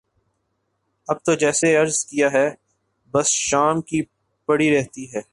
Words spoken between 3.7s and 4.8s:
کی پڑی